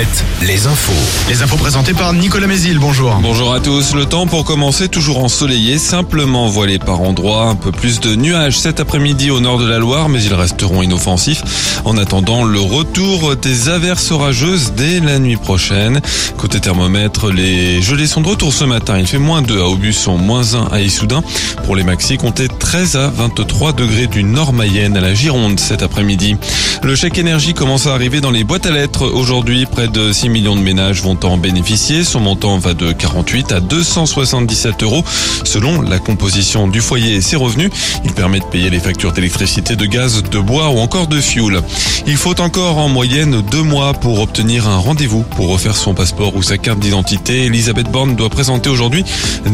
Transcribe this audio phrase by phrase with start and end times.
[0.00, 0.92] Alouette, les infos.
[1.28, 3.18] Les infos présentées par Nicolas Mézil, bonjour.
[3.22, 3.94] Bonjour à tous.
[3.94, 7.44] Le temps pour commencer toujours ensoleillé, simplement voilé par endroits.
[7.44, 10.82] Un peu plus de nuages cet après-midi au nord de la Loire, mais ils resteront
[10.82, 11.42] inoffensifs.
[11.84, 16.00] En attendant le retour des averses orageuses dès la nuit prochaine.
[16.38, 18.98] Côté thermomètre, les gelées sont de retour ce matin.
[18.98, 21.22] Il fait moins 2 à Aubusson, moins 1 à Issoudun.
[21.64, 25.82] Pour les maxi, comptez 13 à 23 degrés du nord Mayenne à la Gironde cet
[25.82, 26.36] après-midi.
[26.82, 29.66] Le chèque énergie commence à arriver dans les boîtes à lettres aujourd'hui.
[29.66, 32.04] Près de 6 millions de ménages vont en bénéficier.
[32.04, 35.04] Son montant va de 48 à 277 euros
[35.44, 37.70] selon la composition du foyer et ses revenus.
[38.04, 41.60] Il permet de payer les factures d'électricité, de gaz, de bois ou encore de fioul.
[42.06, 46.34] Il faut encore en moyenne deux mois pour obtenir un rendez-vous pour refaire son passeport
[46.36, 47.44] ou sa carte d'identité.
[47.44, 49.04] Elisabeth Borne doit présenter aujourd'hui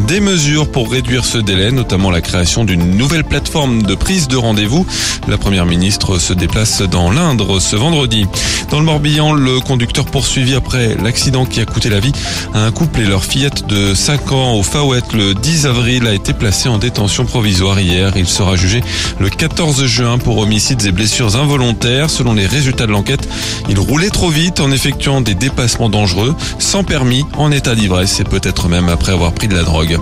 [0.08, 4.36] des mesures pour réduire ce délai, notamment la création d'une nouvelle plateforme de prise de
[4.36, 4.86] rendez-vous.
[5.28, 8.27] La première ministre se déplace dans l'Indre ce vendredi.
[8.70, 12.10] Dans le Morbihan, le conducteur poursuivi après l'accident qui a coûté la vie
[12.52, 16.14] à un couple et leur fillette de 5 ans au Fawet le 10 avril a
[16.14, 18.16] été placé en détention provisoire hier.
[18.16, 18.83] Il sera jugé
[19.20, 22.10] le 14 juin pour homicides et blessures involontaires.
[22.10, 23.28] Selon les résultats de l'enquête,
[23.68, 28.24] il roulait trop vite en effectuant des dépassements dangereux, sans permis, en état d'ivresse et
[28.24, 29.96] peut-être même après avoir pris de la drogue.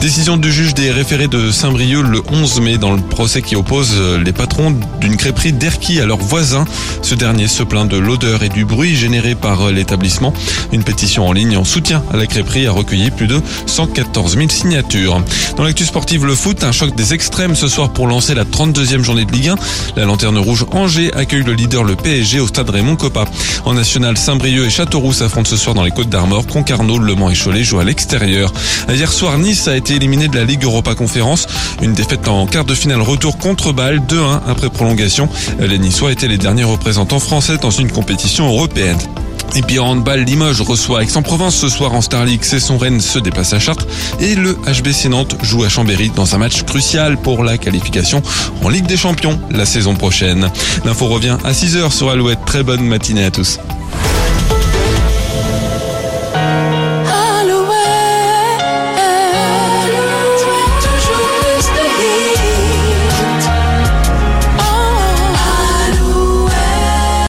[0.00, 4.00] Décision du juge des référés de Saint-Brieuc le 11 mai dans le procès qui oppose
[4.24, 6.64] les patrons d'une crêperie d'Erquy à leurs voisins.
[7.02, 10.32] Ce dernier se plaint de l'odeur et du bruit générés par l'établissement.
[10.72, 14.48] Une pétition en ligne en soutien à la crêperie a recueilli plus de 114 000
[14.50, 15.20] signatures.
[15.56, 19.02] Dans l'actu sportive, le foot, un choc des extrêmes ce soir pour lancer la 32e
[19.02, 19.56] journée de Ligue 1.
[19.96, 23.24] La lanterne rouge Angers accueille le leader le PSG au stade Raymond Coppa.
[23.64, 26.46] En national, Saint-Brieuc et Châteauroux s'affrontent ce soir dans les Côtes d'Armor.
[26.46, 28.52] Concarneau, Le Mans et Cholet jouent à l'extérieur.
[28.88, 31.46] Hier soir, Nice a été éliminé de la Ligue Europa Conférence.
[31.82, 35.28] Une défaite en quart de finale retour contre balle 2-1 après prolongation.
[35.58, 38.98] Les Niçois étaient les derniers représentants français dans une compétition européenne.
[39.56, 42.40] Et puis en handball, Limoges reçoit Aix-en-Provence ce soir en Star League.
[42.42, 43.86] C'est son Rennes se déplace à Chartres.
[44.20, 48.22] Et le HBC Nantes joue à Chambéry dans un match crucial pour la qualification
[48.62, 50.50] en Ligue des Champions la saison prochaine.
[50.84, 52.38] L'info revient à 6h sur Alouette.
[52.44, 53.58] Très bonne matinée à tous.